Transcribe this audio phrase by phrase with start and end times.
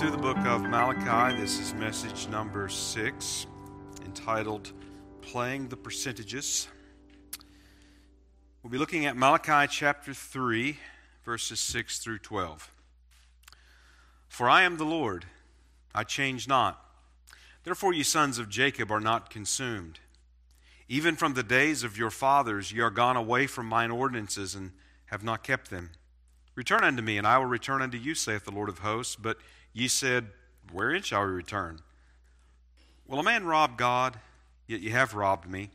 [0.00, 3.46] through the book of Malachi, this is message number 6,
[4.06, 4.72] entitled
[5.20, 6.68] Playing the Percentages.
[8.62, 10.78] We'll be looking at Malachi chapter 3,
[11.22, 12.72] verses 6 through 12.
[14.26, 15.26] For I am the Lord,
[15.94, 16.82] I change not.
[17.64, 20.00] Therefore, ye sons of Jacob are not consumed.
[20.88, 24.72] Even from the days of your fathers, ye are gone away from mine ordinances and
[25.08, 25.90] have not kept them.
[26.54, 29.14] Return unto me, and I will return unto you, saith the Lord of hosts.
[29.14, 29.36] But
[29.72, 30.28] ye said,
[30.72, 31.80] Wherein shall we return?
[33.06, 34.18] Will a man rob God?
[34.66, 35.70] Yet ye have robbed me.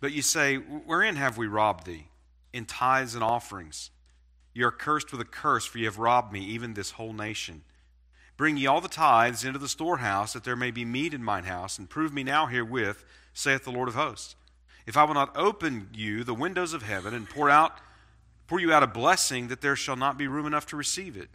[0.00, 2.08] But ye say, Wherein have we robbed thee?
[2.52, 3.90] In tithes and offerings.
[4.52, 7.62] Ye are cursed with a curse, for ye have robbed me, even this whole nation.
[8.36, 11.44] Bring ye all the tithes into the storehouse, that there may be meat in mine
[11.44, 14.34] house, and prove me now herewith, saith the Lord of hosts.
[14.86, 17.78] If I will not open you the windows of heaven, and pour out
[18.48, 21.28] pour you out a blessing, that there shall not be room enough to receive it.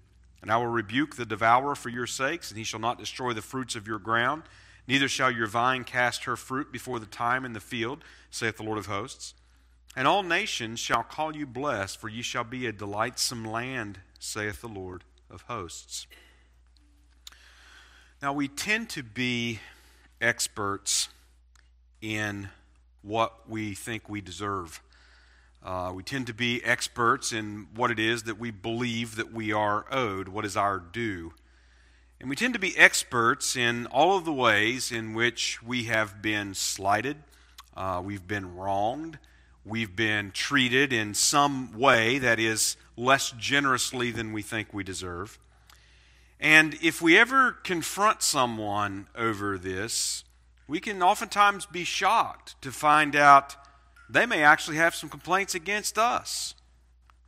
[0.45, 3.41] And I will rebuke the devourer for your sakes, and he shall not destroy the
[3.41, 4.43] fruits of your ground,
[4.87, 8.63] neither shall your vine cast her fruit before the time in the field, saith the
[8.63, 9.33] Lord of hosts.
[9.95, 14.61] And all nations shall call you blessed, for ye shall be a delightsome land, saith
[14.61, 16.05] the Lord of hosts.
[18.21, 19.61] Now, we tend to be
[20.21, 21.09] experts
[22.03, 22.49] in
[23.01, 24.79] what we think we deserve.
[25.65, 29.51] Uh, we tend to be experts in what it is that we believe that we
[29.51, 31.33] are owed, what is our due.
[32.21, 36.21] And we tend to be experts in all of the ways in which we have
[36.21, 37.17] been slighted,
[37.75, 39.17] uh, we've been wronged,
[39.65, 45.39] we've been treated in some way that is less generously than we think we deserve.
[46.39, 50.25] And if we ever confront someone over this,
[50.67, 53.55] we can oftentimes be shocked to find out
[54.09, 56.55] they may actually have some complaints against us.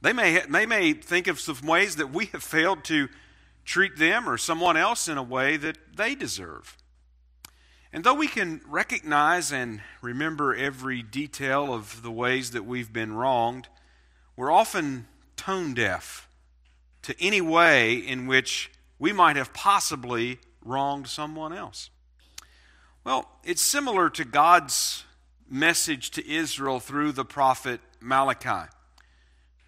[0.02, 3.10] They may, they may think of some ways that we have failed to
[3.66, 6.78] treat them or someone else in a way that they deserve.
[7.92, 13.14] And though we can recognize and remember every detail of the ways that we've been
[13.14, 13.70] wronged,
[14.36, 16.28] we're often tone deaf
[17.04, 21.90] to any way in which we might have possibly wronged someone else.
[23.04, 25.06] Well, it's similar to God's
[25.50, 28.70] message to Israel through the prophet Malachi.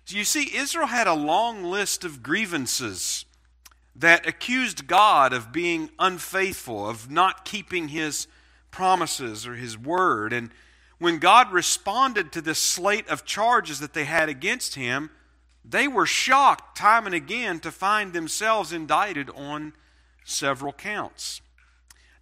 [0.06, 3.26] Do you see, Israel had a long list of grievances
[3.96, 8.28] that accused God of being unfaithful, of not keeping his
[8.72, 10.32] promises or his word.
[10.32, 10.52] And
[11.00, 15.10] when God responded to this slate of charges that they had against him,
[15.66, 19.74] they were shocked time and again to find themselves indicted on
[20.24, 21.42] several counts.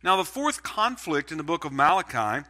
[0.02, 2.46] Now, the fourth conflict in the book of Malachi,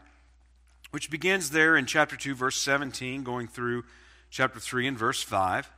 [0.91, 3.83] which begins there in chapter 2, verse 17, going through
[4.29, 5.69] chapter 3 and verse 5,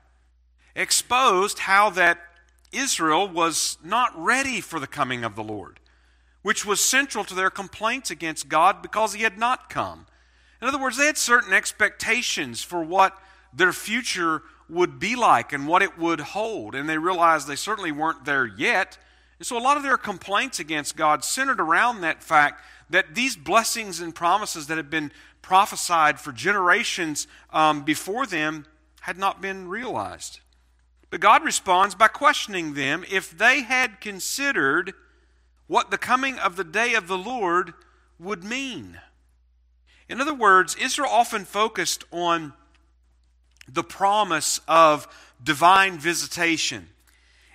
[0.75, 2.19] exposed how that
[2.71, 5.79] Israel was not ready for the coming of the Lord,
[6.41, 10.05] which was central to their complaints against God because he had not come.
[10.61, 13.17] In other words, they had certain expectations for what
[13.53, 16.75] their future would be like and what it would hold.
[16.75, 18.97] And they realized they certainly weren't there yet.
[19.39, 23.35] And so a lot of their complaints against God centered around that fact that these
[23.35, 25.11] blessings and promises that had been
[25.41, 28.65] prophesied for generations um, before them
[29.01, 30.39] had not been realized.
[31.09, 34.93] But God responds by questioning them if they had considered
[35.67, 37.73] what the coming of the day of the Lord
[38.19, 38.99] would mean.
[40.07, 42.53] In other words, Israel often focused on
[43.67, 45.07] the promise of
[45.43, 46.89] divine visitation.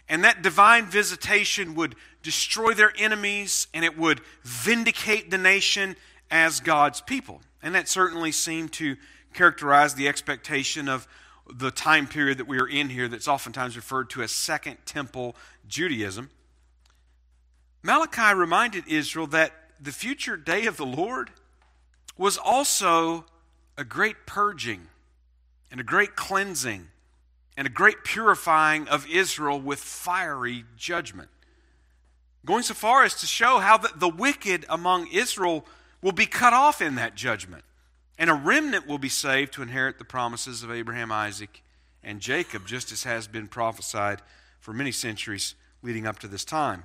[0.08, 5.94] And that divine visitation would destroy their enemies and it would vindicate the nation
[6.30, 7.40] as God's people.
[7.62, 8.96] And that certainly seemed to
[9.32, 11.06] characterize the expectation of
[11.52, 15.36] the time period that we are in here, that's oftentimes referred to as Second Temple
[15.68, 16.30] Judaism.
[17.82, 21.30] Malachi reminded Israel that the future day of the Lord
[22.16, 23.26] was also
[23.76, 24.88] a great purging
[25.70, 26.88] and a great cleansing
[27.56, 31.28] and a great purifying of Israel with fiery judgment.
[32.44, 35.64] Going so far as to show how the, the wicked among Israel
[36.02, 37.64] will be cut off in that judgment,
[38.18, 41.62] and a remnant will be saved to inherit the promises of Abraham, Isaac,
[42.02, 44.20] and Jacob, just as has been prophesied
[44.60, 46.84] for many centuries leading up to this time.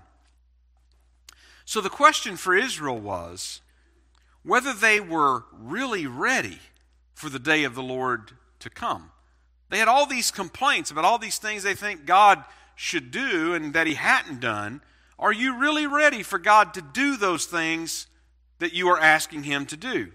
[1.65, 3.61] So the question for Israel was
[4.44, 6.59] whether they were really ready
[7.13, 9.11] for the day of the Lord to come.
[9.69, 12.44] They had all these complaints about all these things they think God
[12.75, 14.81] should do and that He hadn't done.
[15.19, 18.07] Are you really ready for God to do those things
[18.60, 20.13] that you are asking him to do?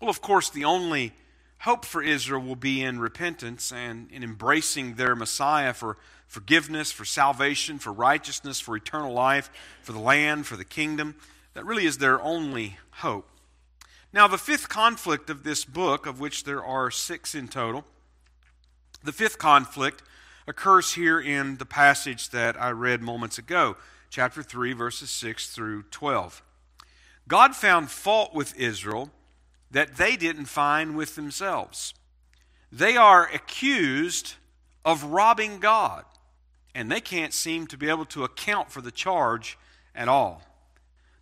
[0.00, 1.14] Well, of course, the only
[1.60, 5.96] hope for Israel will be in repentance and in embracing their Messiah for
[6.26, 9.50] forgiveness, for salvation, for righteousness, for eternal life,
[9.80, 11.14] for the land, for the kingdom.
[11.54, 13.30] That really is their only hope.
[14.12, 17.86] Now, the fifth conflict of this book, of which there are six in total,
[19.02, 20.02] the fifth conflict
[20.46, 23.76] occurs here in the passage that I read moments ago,
[24.14, 26.40] chapter 3, verses 6 through 12.
[27.26, 29.10] God found fault with Israel
[29.72, 31.94] that they didn't find with themselves.
[32.70, 34.34] They are accused
[34.84, 36.04] of robbing God,
[36.76, 39.58] and they can't seem to be able to account for the charge
[39.96, 40.42] at all.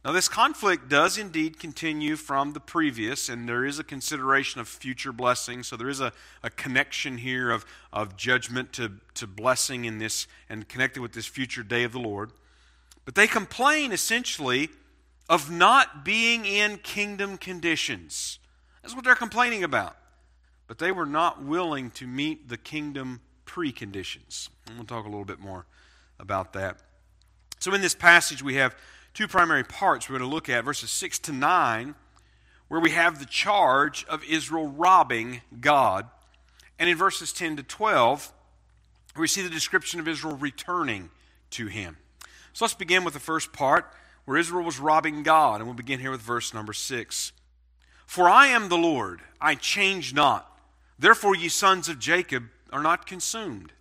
[0.04, 4.68] Now, this conflict does indeed continue from the previous, and there is a consideration of
[4.68, 5.62] future blessing.
[5.62, 6.12] So, there is a,
[6.42, 11.26] a connection here of, of judgment to, to blessing in this and connected with this
[11.26, 12.32] future day of the Lord.
[13.04, 14.70] But they complain essentially
[15.28, 18.38] of not being in kingdom conditions.
[18.82, 19.96] That's what they're complaining about.
[20.66, 24.48] But they were not willing to meet the kingdom preconditions.
[24.66, 25.66] And we'll talk a little bit more
[26.18, 26.78] about that.
[27.58, 28.74] So, in this passage, we have
[29.14, 31.94] two primary parts we're going to look at verses 6 to 9,
[32.68, 36.08] where we have the charge of Israel robbing God.
[36.78, 38.32] And in verses 10 to 12,
[39.16, 41.10] we see the description of Israel returning
[41.50, 41.98] to him.
[42.52, 43.92] So let's begin with the first part
[44.24, 45.56] where Israel was robbing God.
[45.56, 47.32] And we'll begin here with verse number 6.
[48.06, 50.48] For I am the Lord, I change not.
[50.98, 53.72] Therefore, ye sons of Jacob are not consumed.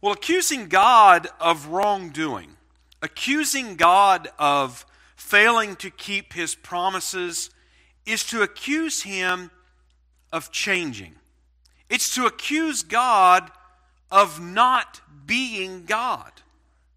[0.00, 2.56] Well, accusing God of wrongdoing
[3.02, 7.50] accusing God of failing to keep his promises
[8.04, 9.50] is to accuse him
[10.32, 11.14] of changing.
[11.88, 13.50] It's to accuse God
[14.10, 16.32] of not being God.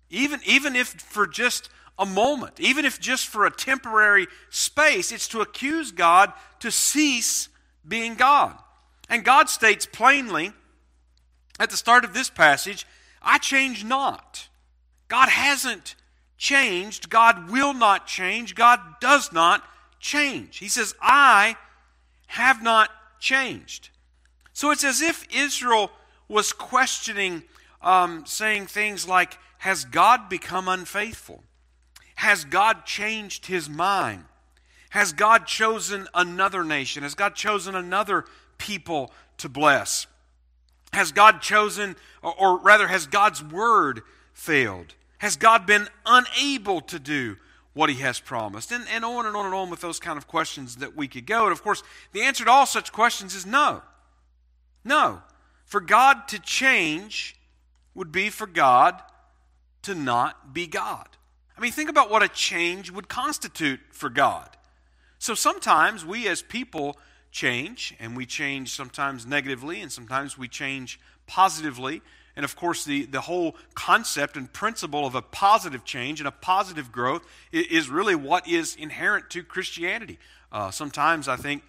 [0.09, 5.27] Even, even if for just a moment, even if just for a temporary space, it's
[5.27, 7.49] to accuse God to cease
[7.87, 8.57] being God.
[9.09, 10.53] And God states plainly
[11.59, 12.87] at the start of this passage,
[13.21, 14.47] I change not.
[15.09, 15.95] God hasn't
[16.37, 17.09] changed.
[17.09, 18.55] God will not change.
[18.55, 19.63] God does not
[19.99, 20.57] change.
[20.57, 21.57] He says, I
[22.27, 22.89] have not
[23.19, 23.89] changed.
[24.53, 25.91] So it's as if Israel
[26.29, 27.43] was questioning,
[27.81, 31.43] um, saying things like, Has God become unfaithful?
[32.15, 34.23] Has God changed his mind?
[34.89, 37.03] Has God chosen another nation?
[37.03, 38.25] Has God chosen another
[38.57, 40.07] people to bless?
[40.93, 44.01] Has God chosen, or, rather, has God's word
[44.33, 44.95] failed?
[45.19, 47.35] Has God been unable to do
[47.73, 48.71] what he has promised?
[48.71, 51.25] And, and on and on and on with those kind of questions that we could
[51.25, 51.43] go.
[51.43, 51.83] And of course,
[52.13, 53.81] the answer to all such questions is no.
[54.85, 55.21] No.
[55.65, 57.35] For God to change
[57.93, 59.01] would be for God
[59.83, 61.07] to not be God.
[61.57, 64.49] I mean, think about what a change would constitute for God.
[65.17, 66.97] So sometimes we as people
[67.31, 72.01] change, and we change sometimes negatively, and sometimes we change positively.
[72.35, 76.31] And of course, the, the whole concept and principle of a positive change and a
[76.31, 80.17] positive growth is, really what is inherent to Christianity.
[80.51, 81.63] Uh, sometimes I think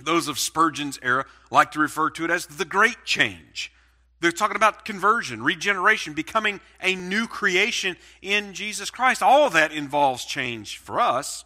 [0.00, 3.72] those of Spurgeon's era like to refer to it as the great change.
[4.20, 9.22] They're talking about conversion, regeneration, becoming a new creation in Jesus Christ.
[9.22, 11.44] All that involves change for us.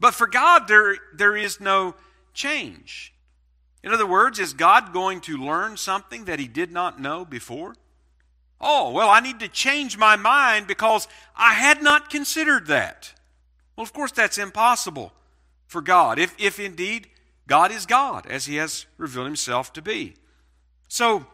[0.00, 1.94] But for God, there, there is no
[2.32, 3.12] change.
[3.82, 7.74] In other words, is God going to learn something that he did not know before?
[8.60, 11.06] Oh, well, I need to change my mind because
[11.36, 13.12] I had not considered that.
[13.76, 15.12] Well, of course, that's impossible
[15.66, 17.08] for God, if, if indeed
[17.46, 20.14] God is God, as he has revealed himself to be.
[20.88, 21.26] So,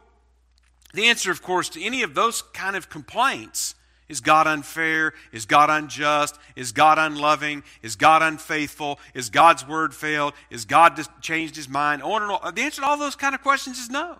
[0.95, 3.75] the answer, of course, to any of those kind of complaints
[4.09, 5.15] is God unfair?
[5.33, 6.39] Is God unjust?
[6.57, 7.63] Is God unloving?
[7.83, 8.99] Is God unfaithful?
[9.15, 10.35] Is God's word failed?
[10.51, 12.03] Is God changed his mind?
[12.03, 12.55] And on.
[12.55, 14.19] The answer to all those kind of questions is no.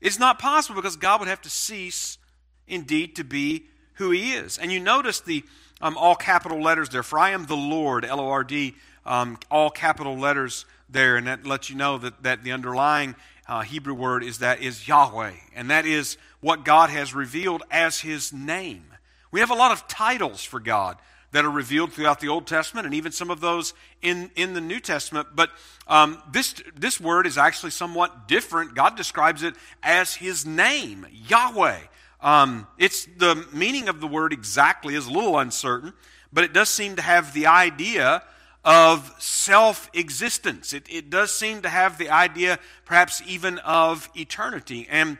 [0.00, 2.18] It's not possible because God would have to cease
[2.66, 4.58] indeed to be who he is.
[4.58, 5.44] And you notice the
[5.80, 7.04] um, all capital letters there.
[7.04, 8.74] For I am the Lord, L O R D,
[9.06, 11.16] um, all capital letters there.
[11.16, 13.14] And that lets you know that, that the underlying
[13.48, 15.32] uh, Hebrew word is that is Yahweh.
[15.54, 18.84] And that is what God has revealed as his name.
[19.30, 20.98] We have a lot of titles for God
[21.32, 23.72] that are revealed throughout the Old Testament and even some of those
[24.02, 25.28] in, in the New Testament.
[25.34, 25.50] But
[25.88, 28.74] um, this, this word is actually somewhat different.
[28.74, 31.78] God describes it as his name, Yahweh.
[32.20, 35.94] Um, it's the meaning of the word exactly is a little uncertain,
[36.32, 38.22] but it does seem to have the idea
[38.64, 40.72] of self existence.
[40.72, 44.86] It, it does seem to have the idea, perhaps even of eternity.
[44.90, 45.18] And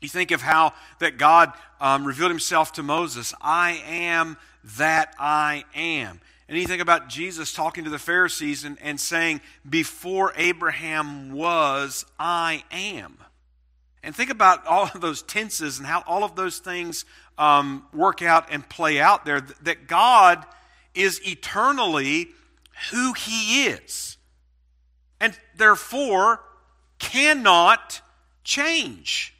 [0.00, 4.36] you think of how that God um, revealed himself to Moses I am
[4.76, 6.20] that I am.
[6.48, 12.04] And you think about Jesus talking to the Pharisees and, and saying, Before Abraham was,
[12.18, 13.18] I am.
[14.02, 17.04] And think about all of those tenses and how all of those things
[17.38, 19.42] um, work out and play out there.
[19.62, 20.44] That God
[20.94, 22.28] is eternally
[22.90, 24.16] who He is.
[25.20, 26.40] And therefore
[26.98, 28.00] cannot
[28.44, 29.34] change.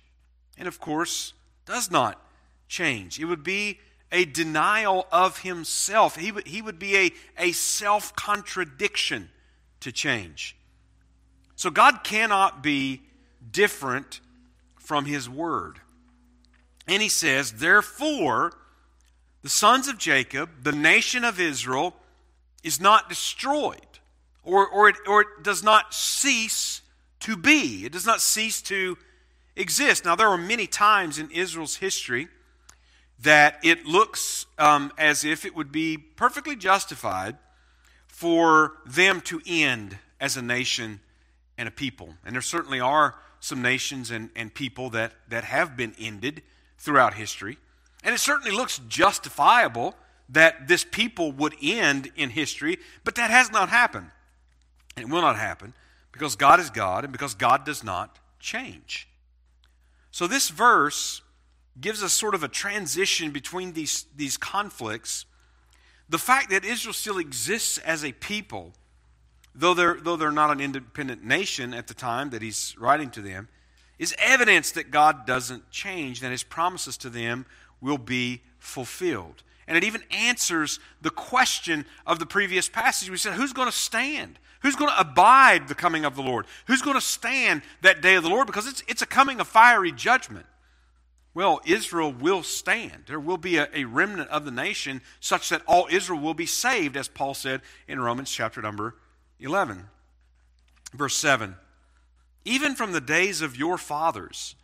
[0.59, 1.33] And of course,
[1.65, 2.21] does not
[2.69, 3.19] change.
[3.19, 3.79] It would be
[4.13, 6.17] a denial of himself.
[6.17, 9.31] He would, he would be a, a self contradiction
[9.81, 10.57] to change.
[11.57, 13.03] So God cannot be
[13.51, 14.21] different
[14.79, 15.81] from his word.
[16.87, 18.53] And he says, therefore,
[19.43, 21.95] the sons of Jacob, the nation of Israel,
[22.63, 23.99] is not destroyed,
[24.43, 26.83] or, or, it, or it does not cease
[27.21, 27.85] to be.
[27.85, 28.99] It does not cease to
[29.57, 30.05] exist.
[30.05, 32.29] Now, there are many times in Israel's history
[33.23, 37.37] that it looks um, as if it would be perfectly justified
[38.09, 41.01] for them to end as a nation
[41.57, 42.15] and a people.
[42.25, 46.43] And there certainly are some nations and, and people that, that have been ended
[46.79, 47.59] throughout history.
[48.03, 49.95] And it certainly looks justifiable
[50.29, 54.11] that this people would end in history, but that has not happened.
[54.97, 55.75] And it will not happen
[56.13, 59.09] because God is God and because God does not change.
[60.11, 61.23] So this verse
[61.81, 65.27] gives us sort of a transition between these, these conflicts.
[66.09, 68.73] The fact that Israel still exists as a people,
[69.55, 73.21] though they're, though they're not an independent nation at the time that he's writing to
[73.21, 73.49] them,
[73.99, 77.47] is evidence that God doesn't change, that his promises to them
[77.81, 79.43] will be fulfilled.
[79.67, 83.09] And it even answers the question of the previous passage.
[83.09, 84.39] We said, Who's going to stand?
[84.63, 86.47] Who's going to abide the coming of the Lord?
[86.67, 88.47] Who's going to stand that day of the Lord?
[88.47, 90.47] Because it's, it's a coming of fiery judgment.
[91.33, 93.05] Well, Israel will stand.
[93.07, 96.47] There will be a, a, remnant of the nation such that all Israel will be
[96.47, 98.97] saved, as Paul said in Romans chapter number
[99.39, 99.89] 11.
[100.93, 101.55] Verse 7
[102.45, 104.57] Even from the days of your fathers,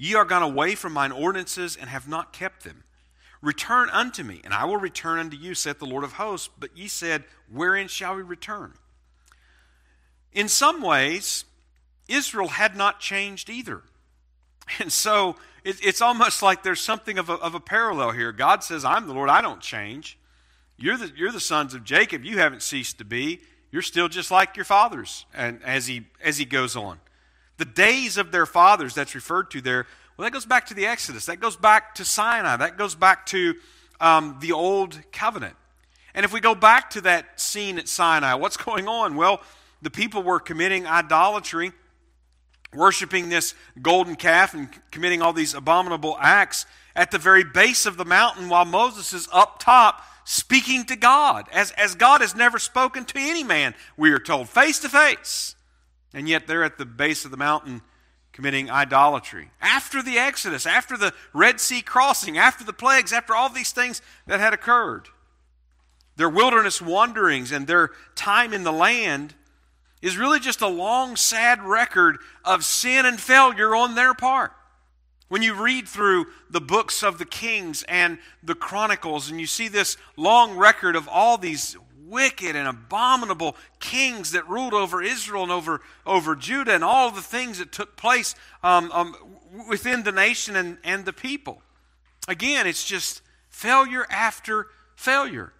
[0.00, 2.84] ye are gone away from mine ordinances and have not kept them.
[3.42, 6.48] Return unto me, and I will return unto you, saith the Lord of hosts.
[6.58, 8.72] But ye said, Wherein shall we return?
[10.32, 11.44] In some ways,
[12.08, 13.82] Israel had not changed either.
[14.78, 18.30] And so it, it's almost like there's something of a, of a parallel here.
[18.30, 20.16] God says, I'm the Lord, I don't change.
[20.76, 23.40] You're the, you're the sons of Jacob, you haven't ceased to be.
[23.72, 25.26] You're still just like your fathers.
[25.34, 27.00] And as he, as he goes on,
[27.60, 29.86] the days of their fathers that's referred to there,
[30.16, 31.26] well, that goes back to the Exodus.
[31.26, 32.56] That goes back to Sinai.
[32.56, 33.54] That goes back to
[34.00, 35.54] um, the old covenant.
[36.14, 39.14] And if we go back to that scene at Sinai, what's going on?
[39.14, 39.42] Well,
[39.82, 41.72] the people were committing idolatry
[42.74, 46.64] worshiping this golden calf and committing all these abominable acts
[46.96, 51.46] at the very base of the mountain while Moses is up top speaking to God,
[51.52, 55.56] as, as God has never spoken to any man, we are told, face to face.
[56.12, 57.82] And yet they're at the base of the mountain
[58.32, 59.50] committing idolatry.
[59.60, 64.02] After the Exodus, after the Red Sea crossing, after the plagues, after all these things
[64.26, 65.08] that had occurred,
[66.16, 69.34] their wilderness wanderings and their time in the land
[70.02, 74.52] is really just a long, sad record of sin and failure on their part.
[75.28, 79.68] When you read through the books of the Kings and the Chronicles, and you see
[79.68, 81.76] this long record of all these
[82.10, 87.22] wicked and abominable kings that ruled over Israel and over, over Judah, and all the
[87.22, 89.16] things that took place um, um,
[89.68, 91.62] within the nation and, and the people.
[92.28, 95.52] Again, it's just failure after failure.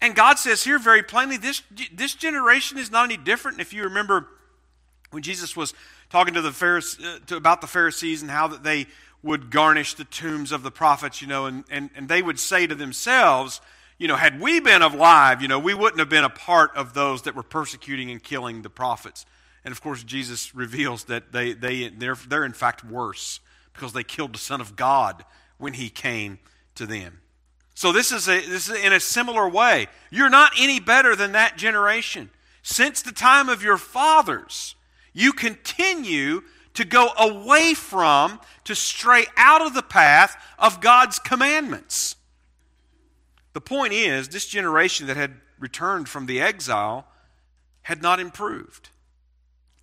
[0.00, 1.62] And God says here very plainly this,
[1.92, 3.60] this generation is not any different.
[3.60, 4.26] If you remember
[5.10, 5.74] when Jesus was
[6.10, 8.86] talking to the Pharisees, uh, to, about the Pharisees and how that they
[9.22, 12.66] would garnish the tombs of the prophets, you know, and, and, and they would say
[12.66, 13.60] to themselves,
[13.98, 16.94] you know, had we been alive, you know, we wouldn't have been a part of
[16.94, 19.26] those that were persecuting and killing the prophets.
[19.64, 23.40] And of course, Jesus reveals that they, they, they're, they're in fact worse
[23.72, 25.24] because they killed the Son of God
[25.58, 26.38] when he came
[26.76, 27.20] to them.
[27.74, 29.88] So this is, a, this is in a similar way.
[30.10, 32.30] You're not any better than that generation.
[32.62, 34.74] Since the time of your fathers,
[35.12, 36.42] you continue
[36.74, 42.16] to go away from, to stray out of the path of God's commandments.
[43.52, 47.06] The point is, this generation that had returned from the exile
[47.82, 48.90] had not improved.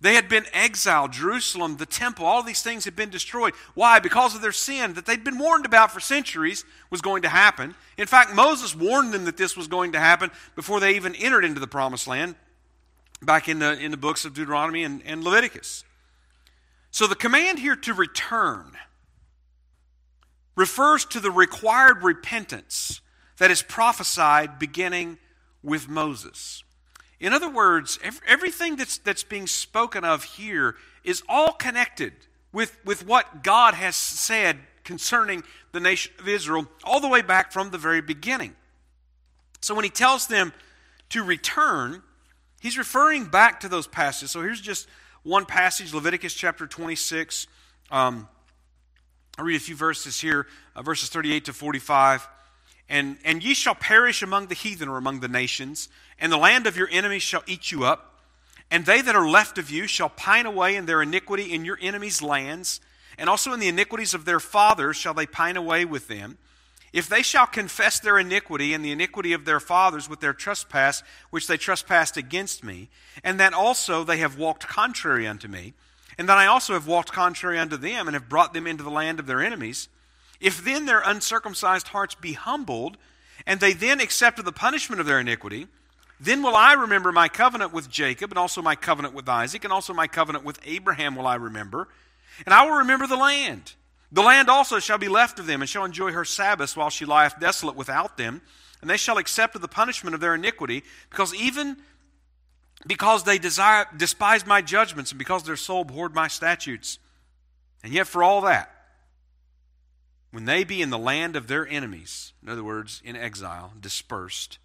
[0.00, 1.12] They had been exiled.
[1.12, 3.54] Jerusalem, the temple, all these things had been destroyed.
[3.74, 3.98] Why?
[3.98, 7.74] Because of their sin that they'd been warned about for centuries was going to happen.
[7.96, 11.44] In fact, Moses warned them that this was going to happen before they even entered
[11.44, 12.34] into the promised land,
[13.22, 15.82] back in the, in the books of Deuteronomy and, and Leviticus.
[16.90, 18.72] So the command here to return
[20.56, 23.00] refers to the required repentance
[23.38, 25.18] that is prophesied beginning
[25.62, 26.62] with Moses.
[27.18, 32.12] In other words, everything that's, that's being spoken of here is all connected
[32.52, 37.52] with, with what God has said concerning the nation of Israel all the way back
[37.52, 38.54] from the very beginning.
[39.60, 40.52] So when he tells them
[41.10, 42.02] to return,
[42.60, 44.30] he's referring back to those passages.
[44.30, 44.86] So here's just
[45.22, 47.46] one passage Leviticus chapter 26.
[47.90, 48.28] Um,
[49.38, 52.28] I'll read a few verses here, uh, verses 38 to 45.
[52.88, 55.88] And, and ye shall perish among the heathen or among the nations,
[56.18, 58.20] and the land of your enemies shall eat you up.
[58.70, 61.78] And they that are left of you shall pine away in their iniquity in your
[61.80, 62.80] enemies' lands,
[63.18, 66.38] and also in the iniquities of their fathers shall they pine away with them.
[66.92, 71.02] If they shall confess their iniquity and the iniquity of their fathers with their trespass,
[71.30, 72.88] which they trespassed against me,
[73.22, 75.74] and that also they have walked contrary unto me,
[76.16, 78.90] and that I also have walked contrary unto them, and have brought them into the
[78.90, 79.88] land of their enemies,
[80.40, 82.96] if then their uncircumcised hearts be humbled,
[83.46, 85.66] and they then accept of the punishment of their iniquity,
[86.18, 89.72] then will I remember my covenant with Jacob, and also my covenant with Isaac, and
[89.72, 91.88] also my covenant with Abraham will I remember,
[92.44, 93.74] and I will remember the land.
[94.12, 97.04] The land also shall be left of them, and shall enjoy her Sabbaths while she
[97.04, 98.40] lieth desolate without them,
[98.80, 101.76] and they shall accept of the punishment of their iniquity, because even
[102.86, 106.98] because they desire, despise my judgments, and because their soul abhorred my statutes.
[107.82, 108.70] And yet, for all that,
[110.36, 114.58] when they be in the land of their enemies, in other words, in exile, dispersed,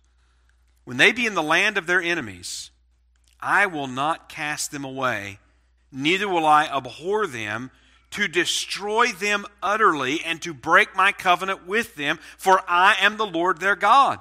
[0.84, 2.72] when they be in the land of their enemies,
[3.40, 5.40] I will not cast them away,
[5.90, 7.72] neither will I abhor them
[8.10, 13.26] to destroy them utterly and to break my covenant with them, for I am the
[13.26, 14.20] Lord their God.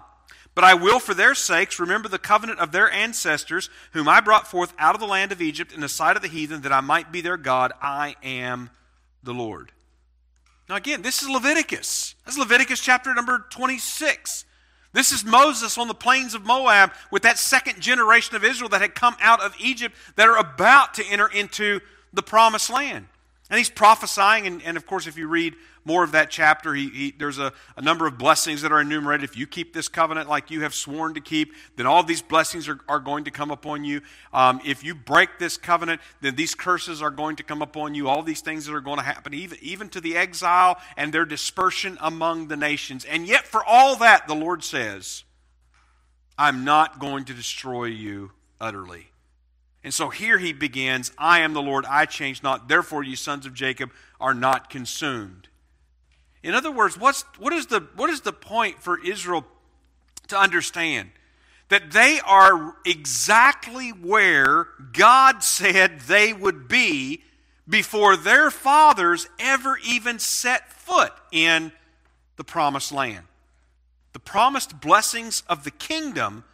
[0.55, 4.47] But I will, for their sakes, remember the covenant of their ancestors, whom I brought
[4.47, 6.81] forth out of the land of Egypt in the sight of the heathen, that I
[6.81, 7.73] might be their God.
[7.83, 8.71] I am
[9.25, 9.73] the Lord.
[10.71, 12.15] Now, again, this is Leviticus.
[12.25, 14.45] This is Leviticus chapter number 26.
[14.93, 18.81] This is Moses on the plains of Moab with that second generation of Israel that
[18.81, 21.81] had come out of Egypt that are about to enter into
[22.13, 23.09] the promised land.
[23.51, 26.89] And he's prophesying, and, and of course, if you read more of that chapter, he,
[26.91, 29.25] he, there's a, a, number of blessings that are enumerated.
[29.25, 32.69] If you keep this covenant like you have sworn to keep, then all these blessings
[32.69, 34.03] are, are going to come upon you.
[34.33, 38.09] Um, if you break this covenant, then these curses are going to come upon you.
[38.09, 41.25] All these things that are going to happen, even, even to the exile and their
[41.25, 43.05] dispersion among the nations.
[43.05, 45.25] And yet, for all that, the Lord says,
[46.37, 49.11] I'm not going to destroy you utterly.
[49.83, 52.69] And so here he begins I am the Lord, I change not.
[52.69, 53.91] Therefore, you sons of Jacob
[54.21, 55.49] are not consumed.
[56.43, 59.45] In other words, what's, what, is the, what is the point for Israel
[60.29, 61.11] to understand?
[61.69, 67.23] That they are exactly where God said they would be
[67.69, 71.73] before their fathers ever even set foot in
[72.37, 73.27] the promised land.
[74.13, 76.45] The promised blessings of the kingdom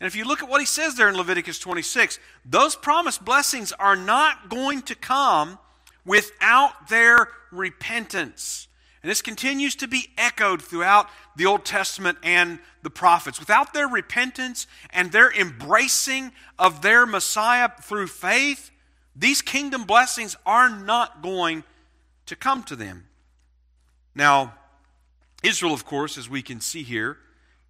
[0.00, 3.72] and if you look at what he says there in Leviticus 26, those promised blessings
[3.72, 5.58] are not going to come
[6.04, 8.67] without their repentance.
[9.02, 13.38] And this continues to be echoed throughout the Old Testament and the prophets.
[13.38, 18.70] Without their repentance and their embracing of their Messiah through faith,
[19.14, 21.62] these kingdom blessings are not going
[22.26, 23.06] to come to them.
[24.14, 24.54] Now,
[25.44, 27.18] Israel, of course, as we can see here,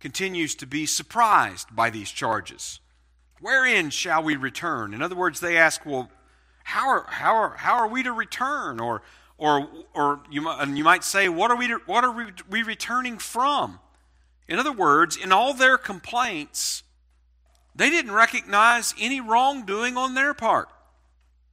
[0.00, 2.80] continues to be surprised by these charges.
[3.40, 4.94] Wherein shall we return?
[4.94, 6.10] In other words, they ask, well,
[6.64, 8.80] how are, how are, how are we to return?
[8.80, 9.02] Or,
[9.38, 13.18] or, or you, and you might say, what are, we, what are we, we returning
[13.18, 13.78] from?
[14.48, 16.82] In other words, in all their complaints,
[17.74, 20.68] they didn't recognize any wrongdoing on their part.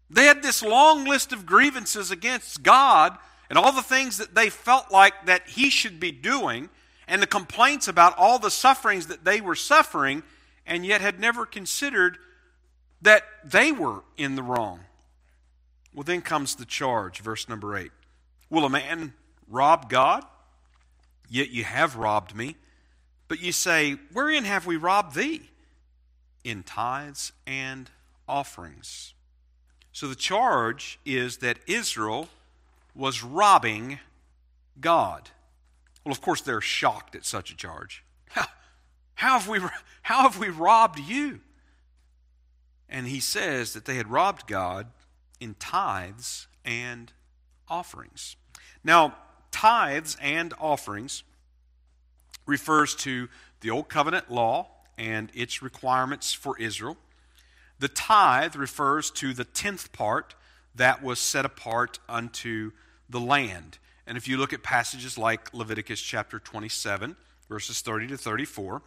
[0.09, 3.17] They had this long list of grievances against God
[3.49, 6.69] and all the things that they felt like that he should be doing
[7.07, 10.23] and the complaints about all the sufferings that they were suffering,
[10.65, 12.17] and yet had never considered
[13.01, 14.79] that they were in the wrong.
[15.95, 17.89] Well, then comes the charge, verse number 8.
[18.49, 19.13] Will a man
[19.47, 20.25] rob God?
[21.29, 22.58] Yet you have robbed me.
[23.29, 25.49] But you say, Wherein have we robbed thee?
[26.43, 27.89] In tithes and
[28.27, 29.13] offerings.
[29.93, 32.27] So the charge is that Israel
[32.93, 33.99] was robbing
[34.81, 35.29] God.
[36.03, 38.03] Well, of course, they're shocked at such a charge.
[38.27, 38.45] How,
[39.15, 39.60] how, have, we,
[40.01, 41.39] how have we robbed you?
[42.89, 44.88] And he says that they had robbed God
[45.39, 47.11] in tithes and
[47.67, 48.35] offerings.
[48.83, 49.15] Now,
[49.51, 51.23] tithes and offerings
[52.45, 53.27] refers to
[53.61, 54.67] the Old Covenant law
[54.97, 56.97] and its requirements for Israel.
[57.79, 60.35] The tithe refers to the tenth part
[60.75, 62.71] that was set apart unto
[63.09, 63.79] the land.
[64.07, 67.15] And if you look at passages like Leviticus chapter 27,
[67.49, 68.81] verses 30 to 34,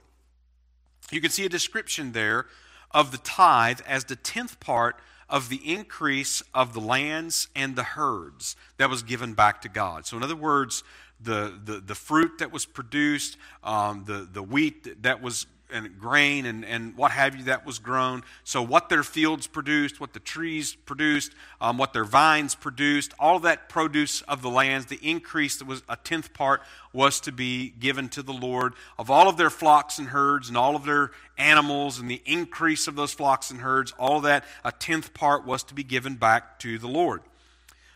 [1.11, 2.47] you can see a description there
[2.91, 7.83] of the tithe as the tenth part of the increase of the lands and the
[7.83, 10.07] herds that was given back to God.
[10.07, 10.83] So, in other words,
[11.21, 16.47] the, the, the fruit that was produced, um, the, the wheat that was and grain
[16.47, 18.23] and, and what have you that was grown.
[18.45, 23.41] So, what their fields produced, what the trees produced, um, what their vines produced, all
[23.41, 27.71] that produce of the lands, the increase that was a tenth part was to be
[27.71, 31.11] given to the Lord of all of their flocks and herds and all of their
[31.37, 35.63] animals and the increase of those flocks and herds, all that, a tenth part was
[35.65, 37.23] to be given back to the Lord.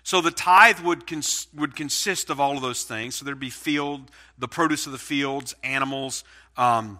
[0.04, 3.14] So the tithe would, cons- would consist of all of those things.
[3.14, 6.24] So there'd be field, the produce of the fields, animals,
[6.56, 6.98] um,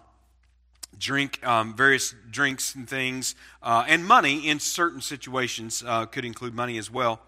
[0.97, 6.53] drink um, various drinks and things, uh, and money in certain situations uh, could include
[6.53, 7.21] money as well.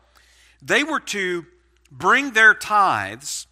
[0.61, 1.45] They were to
[1.91, 3.47] bring their tithes,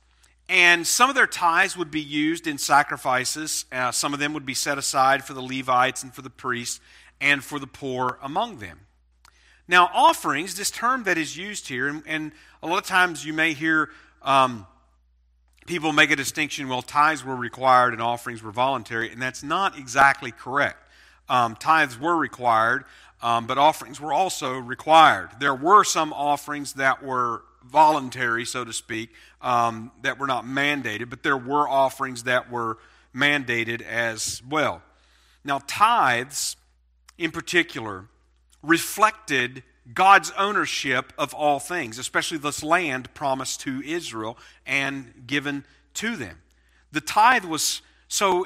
[0.49, 3.65] and some of their tithes would be used in sacrifices.
[3.71, 6.79] Uh, some of them would be set aside for the Levites and for the priests
[7.21, 8.81] and for the poor among them.
[9.67, 13.33] Now, offerings, this term that is used here, and, and a lot of times you
[13.33, 13.89] may hear.
[14.21, 14.67] Um,
[15.65, 19.77] people make a distinction well, tithes were required and offerings were voluntary, and that's not
[19.77, 20.77] exactly correct.
[21.29, 22.85] Um, tithes were required,
[23.21, 25.29] um, but offerings were also required.
[25.39, 31.09] There were some offerings that were voluntary, so to speak, um, that were not mandated,
[31.09, 32.77] but there were offerings that were
[33.15, 34.81] mandated as well.
[35.45, 36.57] Now, tithes
[37.17, 38.05] in particular
[38.61, 45.65] reflected God's ownership of all things, especially this land promised to Israel and given
[45.95, 46.37] to them.
[46.91, 48.45] The tithe was so,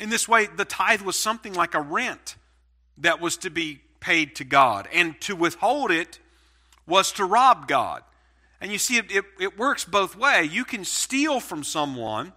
[0.00, 2.36] in this way, the tithe was something like a rent
[2.98, 4.88] that was to be paid to God.
[4.92, 6.18] And to withhold it
[6.86, 8.02] was to rob God.
[8.60, 10.52] And you see, it, it, it works both ways.
[10.52, 12.32] You can steal from someone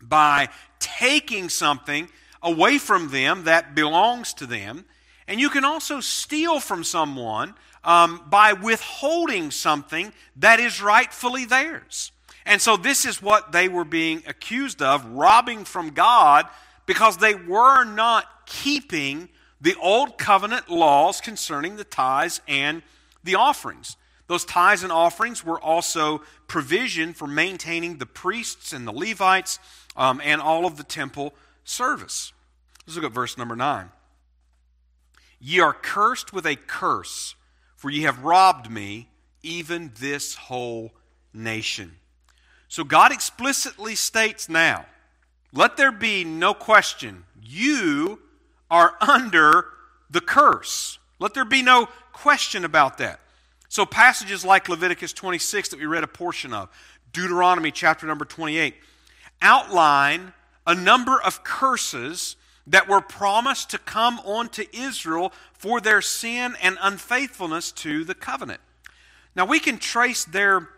[0.00, 2.10] by taking something
[2.42, 4.84] away from them that belongs to them
[5.30, 12.10] and you can also steal from someone um, by withholding something that is rightfully theirs.
[12.44, 16.48] And so this is what they were being accused of robbing from God
[16.84, 19.28] because they were not keeping
[19.60, 22.82] the old covenant laws concerning the tithes and
[23.22, 23.96] the offerings.
[24.26, 29.60] Those tithes and offerings were also provision for maintaining the priests and the Levites
[29.96, 32.32] um, and all of the temple service.
[32.84, 33.90] Let's look at verse number 9.
[35.40, 37.34] Ye are cursed with a curse,
[37.76, 39.08] for ye have robbed me,
[39.42, 40.92] even this whole
[41.32, 41.96] nation.
[42.68, 44.86] So God explicitly states now,
[45.52, 48.20] let there be no question, you
[48.70, 49.66] are under
[50.10, 50.98] the curse.
[51.18, 53.20] Let there be no question about that.
[53.68, 56.68] So, passages like Leviticus 26 that we read a portion of,
[57.12, 58.74] Deuteronomy chapter number 28,
[59.42, 60.32] outline
[60.66, 62.36] a number of curses
[62.70, 68.60] that were promised to come onto Israel for their sin and unfaithfulness to the covenant.
[69.34, 70.68] Now, we can trace their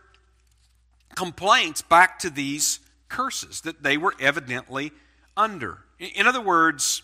[1.14, 4.92] complaints back to these curses that they were evidently
[5.36, 5.80] under.
[5.98, 7.02] In other words,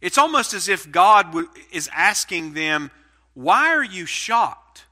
[0.00, 1.34] it's almost as if God
[1.72, 2.90] is asking them,
[3.34, 4.86] Why are you shocked?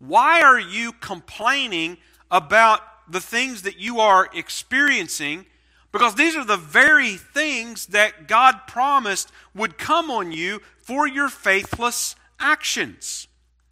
[0.00, 1.98] Why are you complaining
[2.30, 5.46] about the things that you are experiencing
[5.92, 11.28] because these are the very things that God promised would come on you for your
[11.28, 13.28] faithless actions.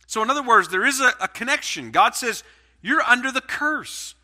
[0.06, 1.90] So, in other words, there is a, a connection.
[1.90, 2.44] God says,
[2.82, 4.14] You're under the curse.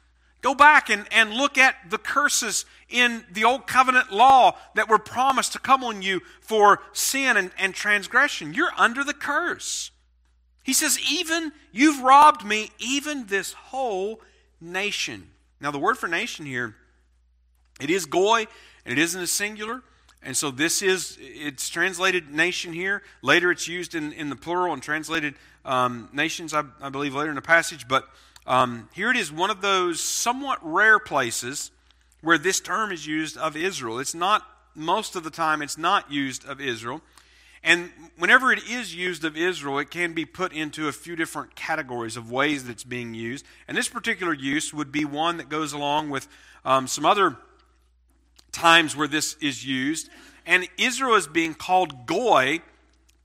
[0.43, 4.99] Go back and, and look at the curses in the old covenant law that were
[4.99, 8.53] promised to come on you for sin and, and transgression.
[8.53, 9.91] You're under the curse.
[10.63, 14.21] He says, Even you've robbed me, even this whole
[14.61, 15.31] nation.
[15.61, 16.77] Now, the word for nation here
[17.81, 18.47] it is goy,
[18.85, 19.83] and it isn't a singular.
[20.23, 23.03] And so this is, it's translated nation here.
[23.23, 25.35] Later it's used in, in the plural and translated
[25.65, 27.87] um, nations, I, I, believe, later in the passage.
[27.87, 28.09] But
[28.47, 31.71] um, here it is, one of those somewhat rare places
[32.23, 33.99] where this term is used of Israel.
[33.99, 37.03] It's not, most of the time, it's not used of Israel.
[37.63, 41.55] And whenever it is used of Israel, it can be put into a few different
[41.55, 43.45] categories of ways that it's being used.
[43.69, 46.29] And this particular use would be one that goes along with
[46.65, 47.37] um, some other
[48.57, 50.09] times where this is used.
[50.47, 52.61] And Israel is being called Goy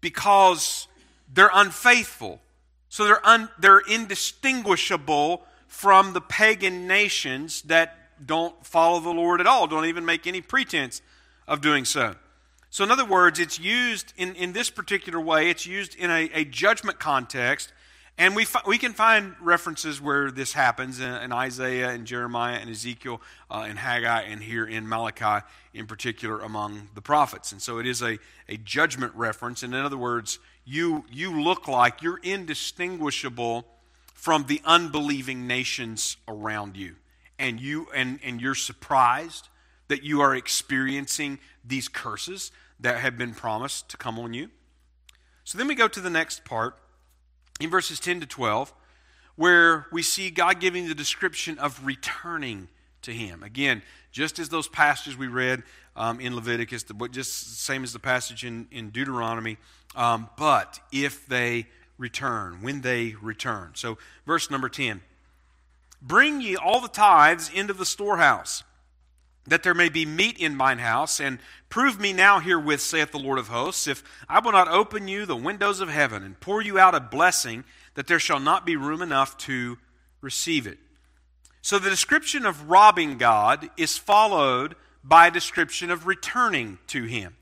[0.02, 0.88] because
[1.34, 2.42] they're unfaithful.
[2.90, 9.48] So they're, un, they're indistinguishable from the pagan nations that don't follow the Lord at
[9.48, 11.02] all, don't even make any pretense
[11.48, 12.16] of doing so.
[12.70, 16.30] So, in other words, it's used in, in this particular way, it's used in a,
[16.34, 17.74] a judgment context,
[18.18, 22.58] And we, fi- we can find references where this happens in, in Isaiah and Jeremiah
[22.58, 27.52] and Ezekiel uh, and Haggai and here in Malachi in particular among the prophets.
[27.52, 29.64] And so it is a, a judgment reference.
[29.64, 33.66] And in other words, you, you look like you're indistinguishable
[34.14, 36.96] from the unbelieving nations around you.
[37.40, 39.50] And, you, and, and you're surprised
[39.88, 44.50] that you are experiencing these curses that have been promised to come on you.
[45.44, 46.78] So then we go to the next part
[47.62, 48.74] in verses 10 to 12,
[49.36, 52.68] where we see God giving the description of returning
[53.04, 53.44] to Him.
[53.44, 55.64] Again, just as those passages we read
[55.96, 59.58] um, in Leviticus, the, just same as the passage in, in Deuteronomy,
[59.96, 63.72] um, but if they return, when they return.
[63.76, 65.02] So, verse number 10
[66.02, 68.64] Bring ye all the tithes into the storehouse
[69.48, 73.20] that there may be meat in mine house, and prove me now herewith, saith the
[73.20, 76.62] Lord of hosts, if I will not open you the windows of heaven and pour
[76.62, 77.64] you out a blessing,
[77.96, 79.78] that there shall not be room enough to
[80.22, 80.78] receive it.
[81.62, 87.36] So the description of robbing God is followed by a description of returning to Him.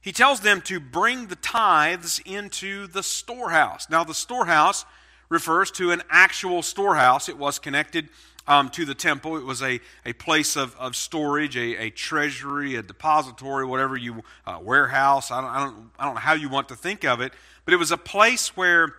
[0.00, 3.88] He tells them to bring the tithes into the storehouse.
[3.90, 4.86] Now, the storehouse
[5.28, 8.08] refers to an actual storehouse, it was connected
[8.46, 9.36] um, to the temple.
[9.36, 14.22] It was a, a place of, of storage, a, a treasury, a depository, whatever you,
[14.46, 15.30] uh, warehouse.
[15.30, 17.32] I don't, I, don't, I don't know how you want to think of it,
[17.64, 18.94] but it was a place where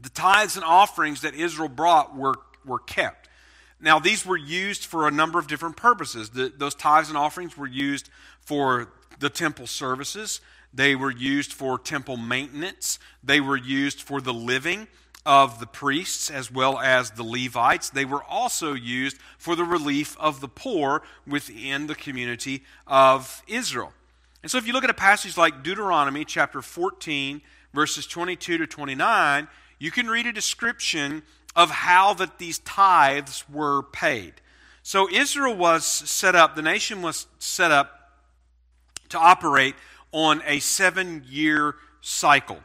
[0.00, 3.28] the tithes and offerings that Israel brought were, were kept.
[3.80, 6.30] Now, these were used for a number of different purposes.
[6.30, 10.40] The, those tithes and offerings were used for the temple services,
[10.74, 14.88] they were used for temple maintenance, they were used for the living
[15.24, 17.90] of the priests as well as the Levites.
[17.90, 23.92] They were also used for the relief of the poor within the community of Israel.
[24.42, 27.40] And so if you look at a passage like Deuteronomy chapter 14,
[27.72, 31.22] verses 22 to 29, you can read a description
[31.54, 34.34] of how that these tithes were paid.
[34.82, 38.10] So Israel was set up, the nation was set up
[39.10, 39.76] to operate
[40.10, 42.58] on a seven year cycle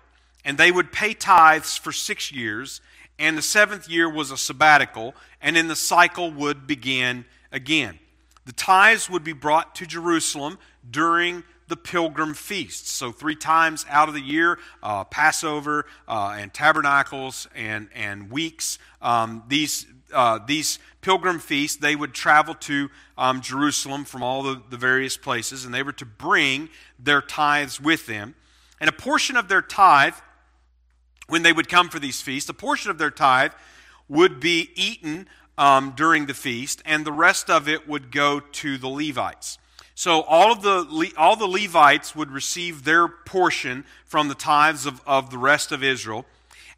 [0.47, 2.79] and they would pay tithes for six years,
[3.19, 7.99] and the seventh year was a sabbatical, and then the cycle would begin again.
[8.45, 10.57] The tithes would be brought to Jerusalem
[10.89, 12.91] during the pilgrim feasts.
[12.91, 18.79] So, three times out of the year uh, Passover uh, and tabernacles and, and weeks.
[19.01, 24.62] Um, these, uh, these pilgrim feasts, they would travel to um, Jerusalem from all the,
[24.69, 28.33] the various places, and they were to bring their tithes with them.
[28.79, 30.13] And a portion of their tithe
[31.27, 33.51] when they would come for these feasts, a portion of their tithe
[34.07, 38.77] would be eaten um, during the feast, and the rest of it would go to
[38.77, 39.57] the Levites.
[39.95, 45.01] So all of the all the Levites would receive their portion from the tithes of,
[45.07, 46.25] of the rest of Israel.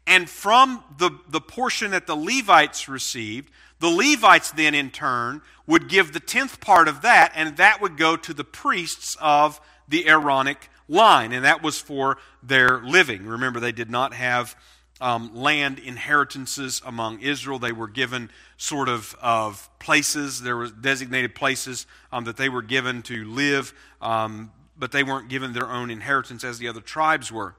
[0.06, 5.88] And from the, the portion that the Levites received, the Levites then in turn would
[5.88, 10.08] give the tenth part of that, and that would go to the priests of the
[10.08, 13.24] Aaronic line, and that was for their living.
[13.24, 14.56] Remember, they did not have
[15.00, 17.58] um, land inheritances among Israel.
[17.58, 22.62] They were given sort of, of places, there were designated places um, that they were
[22.62, 23.72] given to live,
[24.02, 27.54] um, but they weren't given their own inheritance as the other tribes were.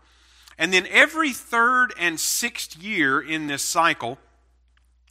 [0.58, 4.20] And then every third and sixth year in this cycle,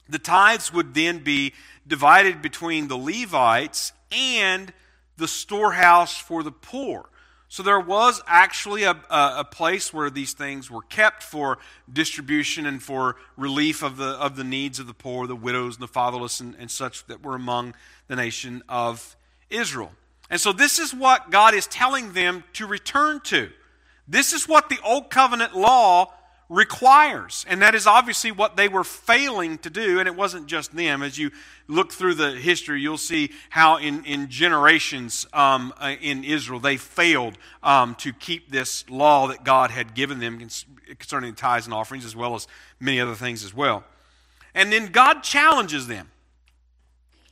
[0.09, 1.54] the tithes would then be
[1.87, 4.72] divided between the Levites and
[5.16, 7.09] the storehouse for the poor.
[7.52, 11.58] So there was actually a, a, place where these things were kept for
[11.92, 15.82] distribution and for relief of the, of the needs of the poor, the widows, and
[15.82, 17.74] the fatherless, and, and such that were among
[18.06, 19.16] the nation of
[19.50, 19.90] Israel.
[20.30, 23.50] And so this is what God is telling them to return to.
[24.06, 26.12] This is what the Old Covenant law
[26.50, 27.46] requires.
[27.48, 30.00] And that is obviously what they were failing to do.
[30.00, 31.00] And it wasn't just them.
[31.00, 31.30] As you
[31.68, 36.76] look through the history, you'll see how in, in generations um, uh, in Israel they
[36.76, 40.38] failed um, to keep this law that God had given them
[40.98, 42.48] concerning tithes and offerings, as well as
[42.80, 43.84] many other things as well.
[44.52, 46.10] And then God challenges them.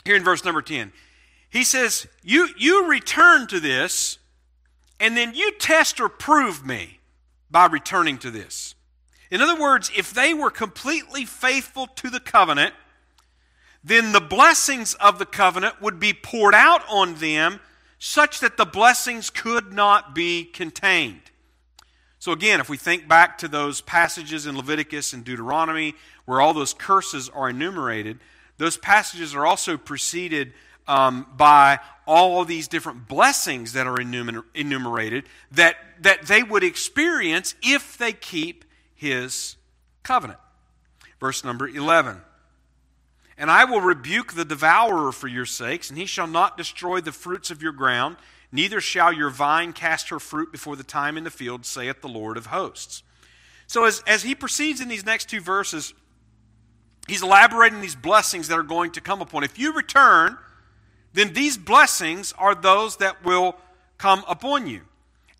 [0.04, 0.92] Here in verse number 10,
[1.50, 4.18] He says, You, you return to this,
[5.00, 7.00] and then you test or prove me
[7.50, 8.76] by returning to this.
[9.30, 12.74] In other words, if they were completely faithful to the covenant,
[13.84, 17.60] then the blessings of the covenant would be poured out on them
[17.98, 21.20] such that the blessings could not be contained.
[22.20, 26.52] So, again, if we think back to those passages in Leviticus and Deuteronomy where all
[26.52, 28.18] those curses are enumerated,
[28.56, 30.52] those passages are also preceded
[30.88, 37.98] um, by all these different blessings that are enumerated that, that they would experience if
[37.98, 38.64] they keep
[38.98, 39.56] his
[40.02, 40.40] covenant.
[41.20, 42.20] Verse number 11.
[43.38, 47.12] And I will rebuke the devourer for your sakes, and he shall not destroy the
[47.12, 48.16] fruits of your ground,
[48.50, 52.08] neither shall your vine cast her fruit before the time in the field, saith the
[52.08, 53.04] Lord of hosts.
[53.68, 55.94] So, as, as he proceeds in these next two verses,
[57.06, 59.44] he's elaborating these blessings that are going to come upon.
[59.44, 60.36] If you return,
[61.12, 63.56] then these blessings are those that will
[63.98, 64.80] come upon you.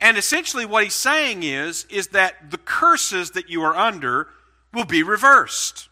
[0.00, 4.28] And essentially, what he's saying is, is that the curses that you are under
[4.72, 5.88] will be reversed.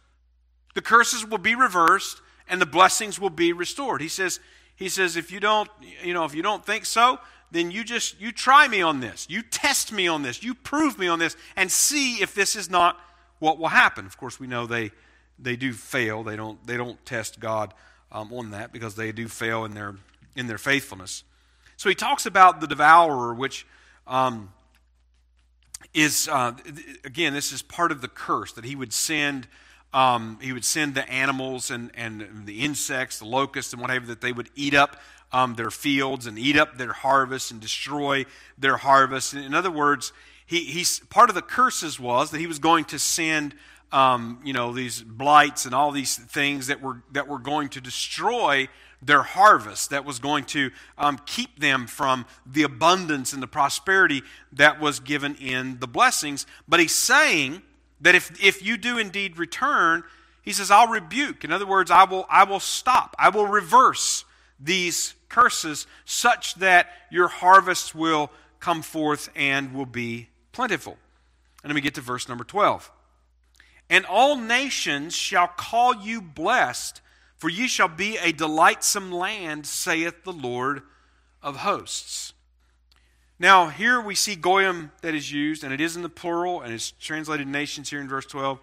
[0.75, 4.01] The curses will be reversed and the blessings will be restored.
[4.01, 4.39] He says,
[4.77, 5.69] he says, if you don't,
[6.05, 7.19] you know, if you don't think so,
[7.51, 9.27] then you just you try me on this.
[9.29, 10.43] You test me on this.
[10.43, 13.01] You prove me on this and see if this is not
[13.39, 14.07] what will happen.
[14.07, 14.91] Of course, we know they
[15.39, 16.23] they do fail.
[16.23, 17.73] They don't they don't test God
[18.13, 19.97] um, on that because they do fail in their
[20.35, 21.25] in their faithfulness.
[21.77, 23.67] So he talks about the devourer, which
[24.07, 24.53] um,
[25.95, 26.53] is uh,
[27.05, 29.49] again this is part of the curse that he would send
[29.97, 34.21] um, he would send the animals and, and the insects, the locusts, and whatever, that
[34.21, 35.01] they would eat up
[35.33, 38.27] um, their fields and eat up their harvests and destroy
[38.59, 39.33] their harvests.
[39.33, 40.13] In other words,
[40.45, 43.55] he, he's, part of the curses was that he was going to send
[43.93, 47.81] um, you know, these blights and all these things that were, that were going to
[47.81, 48.69] destroy
[49.03, 54.23] their harvest, that was going to um, keep them from the abundance and the prosperity
[54.53, 56.47] that was given in the blessings.
[56.67, 57.63] But he's saying
[58.01, 60.03] that if, if you do indeed return,
[60.43, 61.45] he says, I'll rebuke.
[61.45, 63.15] In other words, I will, I will stop.
[63.19, 64.25] I will reverse
[64.59, 70.97] these curses such that your harvest will come forth and will be plentiful.
[71.63, 72.91] And let me get to verse number 12.
[73.89, 77.01] And all nations shall call you blessed,
[77.37, 80.83] for ye shall be a delightsome land, saith the Lord
[81.43, 82.33] of hosts.
[83.39, 86.73] Now, here we see Goyim that is used, and it is in the plural, and
[86.73, 88.59] it's translated nations here in verse 12.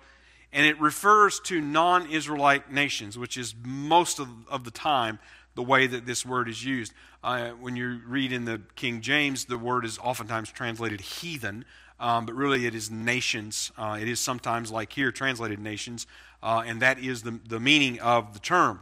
[0.52, 5.20] And it refers to non Israelite nations, which is most of, of the time
[5.56, 6.94] the way that this word is used.
[7.24, 11.66] Uh, when you read in the King James, the word is oftentimes translated heathen,
[12.00, 13.72] um, but really it is nations.
[13.78, 16.08] Uh, it is sometimes, like here, translated nations,
[16.42, 18.82] uh, and that is the, the meaning of the term.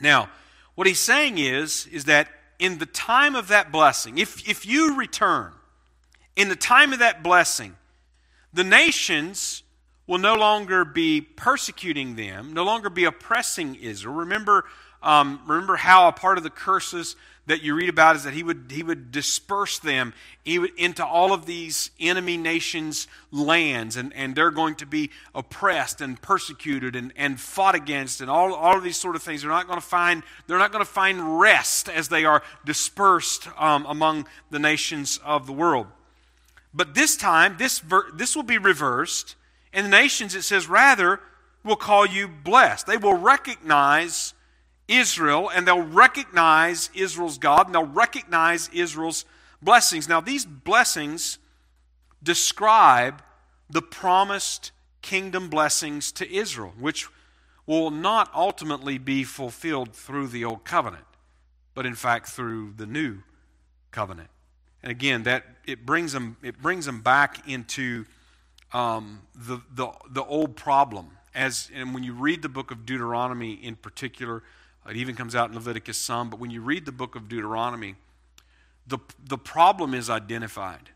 [0.00, 0.30] Now,
[0.74, 4.96] what he's saying is, is that in the time of that blessing, if, if you
[4.96, 5.52] return,
[6.36, 7.76] in the time of that blessing,
[8.52, 9.62] the nations
[10.08, 14.16] will no longer be persecuting them, no longer be oppressing Israel.
[14.16, 14.64] Remember,
[15.02, 17.14] um, remember how a part of the curses
[17.46, 20.12] that you read about is that he would, he would disperse them
[20.44, 26.20] into all of these enemy nations' lands, and, and they're going to be oppressed and
[26.20, 29.42] persecuted and, and fought against, and all, all of these sort of things.
[29.42, 33.48] They're not going to find, they're not going to find rest as they are dispersed
[33.58, 35.86] um, among the nations of the world.
[36.74, 39.36] But this time, this, ver- this will be reversed,
[39.72, 41.20] and the nations, it says, rather
[41.64, 42.86] will call you blessed.
[42.86, 44.34] They will recognize
[44.86, 49.24] Israel and they'll recognize Israel's God and they'll recognize Israel's
[49.60, 50.08] blessings.
[50.08, 51.38] Now, these blessings
[52.22, 53.22] describe
[53.68, 57.06] the promised kingdom blessings to Israel, which
[57.66, 61.04] will not ultimately be fulfilled through the old covenant,
[61.74, 63.18] but in fact through the new
[63.90, 64.30] covenant.
[64.82, 68.06] And again, that it brings them it brings them back into
[68.72, 71.10] um, the, the the old problem.
[71.34, 74.42] As and when you read the book of Deuteronomy in particular,
[74.88, 77.96] it even comes out in Leviticus some, but when you read the book of Deuteronomy,
[78.86, 80.90] the, the problem is identified.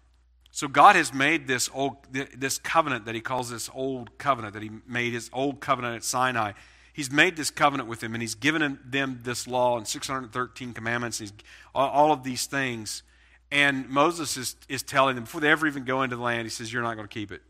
[0.51, 4.63] So God has made this old this covenant that he calls this old covenant that
[4.63, 6.53] he made his old covenant at Sinai.
[6.93, 11.21] He's made this covenant with them and he's given them this law and 613 commandments
[11.21, 11.33] and
[11.75, 13.03] all of these things.
[13.51, 16.51] And Moses is, is telling them before they ever even go into the land, he
[16.51, 17.41] says, You're not going to keep it.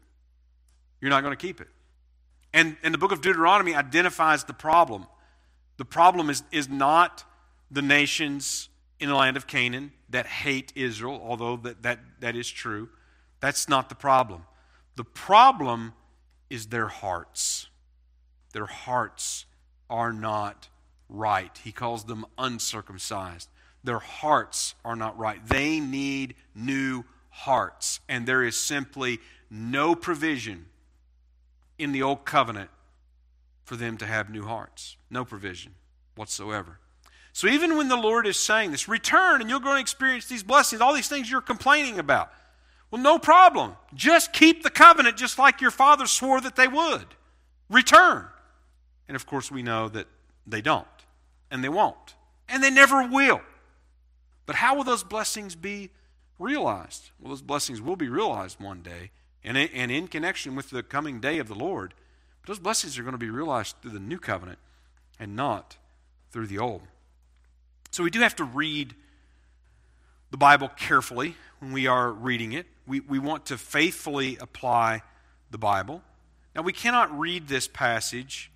[1.03, 1.69] You're not going to keep it.
[2.55, 5.07] And, and the book of Deuteronomy identifies the problem.
[5.77, 7.25] The problem is, is not
[7.71, 8.69] the nations
[9.01, 12.89] in the land of Canaan that hate Israel, although that, that, that is true.
[13.41, 14.45] That's not the problem.
[14.95, 15.93] The problem
[16.49, 17.67] is their hearts.
[18.53, 19.47] Their hearts
[19.91, 20.69] are not
[21.09, 21.59] right.
[21.65, 23.49] He calls them uncircumcised.
[23.83, 25.45] Their hearts are not right.
[25.45, 27.99] They need new hearts.
[28.09, 29.19] And there is simply
[29.51, 30.67] no provision
[31.79, 32.71] in the old covenant
[33.65, 34.97] for them to have new hearts.
[35.11, 35.75] No provision
[36.15, 36.79] whatsoever.
[37.33, 40.43] So even when the Lord is saying this, return and you're going to experience these
[40.43, 42.31] blessings, all these things you're complaining about.
[42.91, 43.77] Well, no problem.
[43.95, 47.07] Just keep the covenant just like your father swore that they would.
[47.71, 48.27] Return.
[49.09, 50.07] And of course, we know that
[50.47, 50.87] they don't,
[51.51, 52.15] and they won't,
[52.49, 53.41] and they never will.
[54.45, 55.91] But how will those blessings be
[56.39, 57.11] realized?
[57.19, 59.11] Well, those blessings will be realized one day,
[59.45, 59.57] and
[59.91, 61.95] in connection with the coming day of the Lord.
[62.47, 64.59] Those blessings are going to be realized through the new covenant
[65.19, 65.77] and not
[66.31, 66.83] through the old.
[67.91, 68.95] So we do have to read
[70.31, 72.67] the Bible carefully when we are reading it.
[72.87, 75.03] We, we want to faithfully apply
[75.51, 76.03] the Bible.
[76.57, 78.51] Now, we cannot read this passage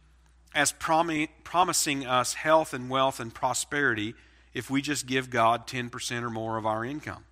[0.55, 4.15] as prom- promising us health and wealth and prosperity
[4.55, 7.25] if we just give God 10% or more of our income.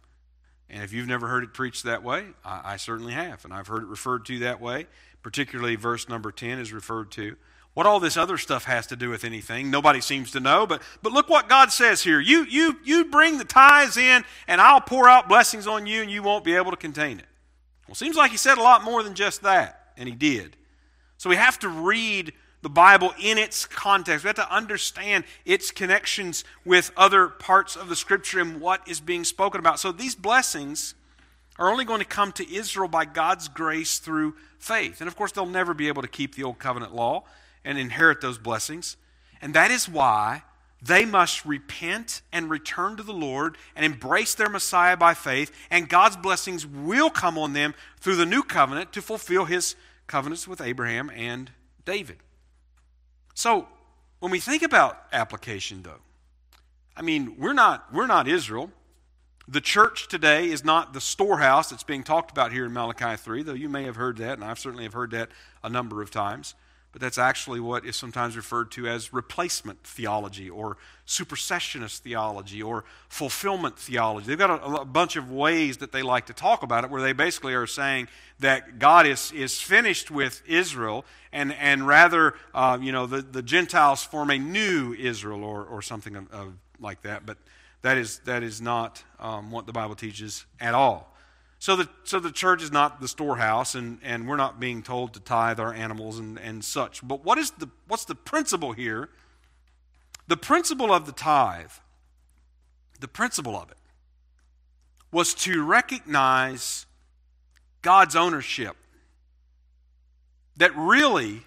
[0.71, 3.45] And if you've never heard it preached that way, I, I, certainly have.
[3.45, 4.87] And I've heard it referred to that way.
[5.23, 7.37] Particularly, verse number 10 is referred to.
[7.75, 10.67] What all this other stuff has to do with anything, nobody seems to know.
[10.67, 12.21] But, but look what God says here.
[12.21, 16.11] You, you, you bring the tithes in, and I'll pour out blessings on you, and
[16.11, 17.27] you won't be able to contain it.
[17.89, 20.57] Well, seems like He said a lot more than just that, and He did.
[21.19, 22.33] So we have to read
[22.65, 24.25] the Bible in its context.
[24.25, 29.01] We have to understand its connections with other parts of the Scripture and what is
[29.01, 29.79] being spoken about.
[29.79, 30.95] So these blessings
[31.59, 35.03] are only going to come to Israel by God's grace through faith.
[35.03, 37.25] And of course, they'll never be able to keep the Old Covenant law
[37.67, 38.97] and inherit those blessings.
[39.43, 40.43] And that is why
[40.81, 45.89] they must repent and return to the Lord and embrace their Messiah by faith, and
[45.89, 50.63] God's blessings will come on them through the new covenant to fulfill his covenants with
[50.63, 51.51] Abraham and
[51.85, 52.17] David.
[53.35, 53.67] So,
[54.21, 56.01] when we think about application, though,
[56.97, 58.71] I mean, we're not, we're not Israel.
[59.47, 63.43] The church today is not the storehouse that's being talked about here in Malachi 3,
[63.43, 65.29] though you may have heard that, and I've certainly have heard that
[65.63, 66.55] a number of times.
[66.95, 70.77] But that's actually what is sometimes referred to as replacement theology or
[71.09, 74.29] supersessionist theology or fulfillment theology.
[74.29, 77.03] They've got a, a, bunch of ways that they like to talk about it where
[77.03, 78.07] they basically are saying
[78.39, 83.43] that God is, is finished with Israel and, and rather, uh, you know, the, the
[83.43, 87.27] Gentiles form a new Israel or, or something of, of like that.
[87.27, 87.39] But
[87.83, 91.13] that is, that is not um, what the Bible teaches at all.
[91.65, 95.15] So the, so the church is not the storehouse, and, and we're not being told
[95.15, 97.01] to tithe our animals and, and such.
[97.03, 99.09] But what is the, what's the principle here?
[100.27, 101.71] The principle of the tithe,
[103.01, 103.79] the principle of it,
[105.11, 106.85] was to recognize
[107.81, 108.77] God's ownership.
[110.59, 111.45] That really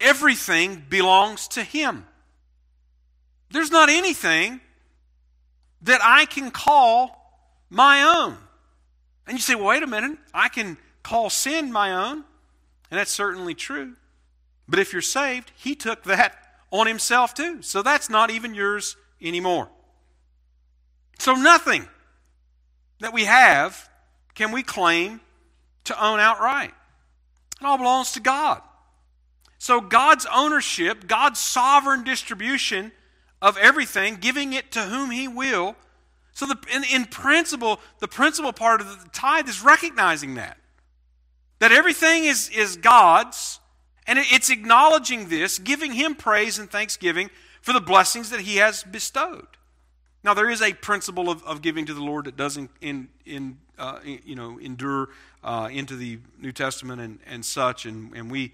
[0.00, 2.06] everything belongs to Him.
[3.50, 4.60] There's not anything
[5.82, 8.38] that I can call my own.
[9.26, 12.24] And you say, well, wait a minute, I can call sin my own.
[12.90, 13.94] And that's certainly true.
[14.68, 16.36] But if you're saved, He took that
[16.70, 17.62] on Himself too.
[17.62, 19.68] So that's not even yours anymore.
[21.18, 21.88] So nothing
[23.00, 23.88] that we have
[24.34, 25.20] can we claim
[25.84, 26.74] to own outright.
[27.60, 28.60] It all belongs to God.
[29.58, 32.92] So God's ownership, God's sovereign distribution
[33.40, 35.76] of everything, giving it to whom He will,
[36.36, 40.58] so, the, in, in principle, the principal part of the tithe is recognizing that.
[41.60, 43.58] That everything is, is God's,
[44.06, 47.30] and it, it's acknowledging this, giving Him praise and thanksgiving
[47.62, 49.46] for the blessings that He has bestowed.
[50.22, 53.56] Now, there is a principle of, of giving to the Lord that doesn't in, in,
[53.78, 55.08] uh, you know, endure
[55.42, 57.86] uh, into the New Testament and, and such.
[57.86, 58.52] And, and we,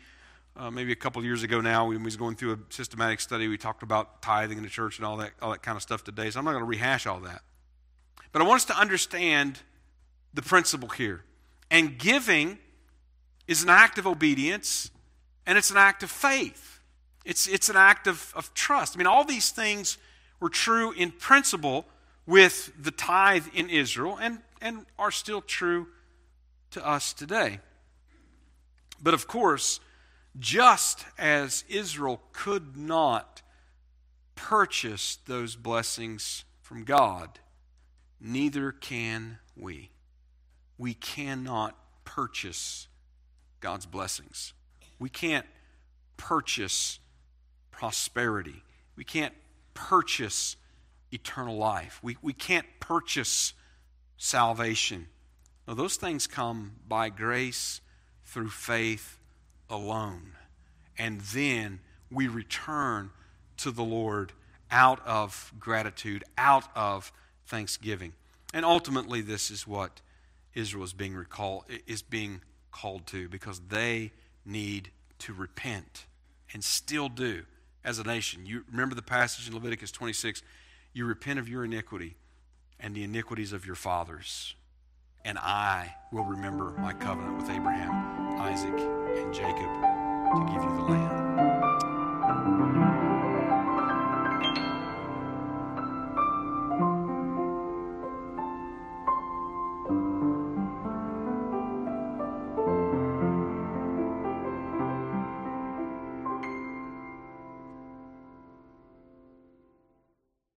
[0.56, 3.48] uh, maybe a couple years ago now, when we was going through a systematic study,
[3.48, 6.04] we talked about tithing in the church and all that, all that kind of stuff
[6.04, 6.30] today.
[6.30, 7.42] So I'm not going to rehash all that.
[8.32, 9.60] But I want us to understand
[10.34, 11.22] the principle here.
[11.70, 12.58] And giving
[13.46, 14.90] is an act of obedience
[15.46, 16.80] and it's an act of faith.
[17.24, 18.96] It's, it's an act of, of trust.
[18.96, 19.98] I mean, all these things
[20.40, 21.86] were true in principle
[22.26, 25.88] with the tithe in Israel and, and are still true
[26.70, 27.60] to us today.
[29.02, 29.80] But of course,
[30.38, 33.42] just as Israel could not
[34.34, 37.38] purchase those blessings from God,
[38.22, 39.90] neither can we.
[40.78, 42.88] We cannot purchase
[43.60, 44.54] God's blessings.
[44.98, 45.46] We can't
[46.16, 47.00] purchase
[47.70, 48.62] prosperity.
[48.96, 49.34] We can't
[49.74, 50.56] purchase
[51.10, 51.98] eternal life.
[52.02, 53.54] We, we can't purchase
[54.16, 55.08] salvation.
[55.66, 57.80] Those things come by grace
[58.24, 59.18] through faith
[59.68, 60.32] alone.
[60.98, 63.10] And then we return
[63.58, 64.32] to the Lord
[64.70, 67.12] out of gratitude, out of
[67.46, 68.12] thanksgiving.
[68.54, 70.00] And ultimately, this is what
[70.54, 72.40] Israel is being, recall, is being
[72.70, 74.12] called to because they
[74.44, 74.90] need
[75.20, 76.06] to repent
[76.52, 77.42] and still do
[77.84, 78.44] as a nation.
[78.46, 80.42] You remember the passage in Leviticus 26
[80.92, 82.16] you repent of your iniquity
[82.78, 84.54] and the iniquities of your fathers,
[85.24, 91.21] and I will remember my covenant with Abraham, Isaac, and Jacob to give you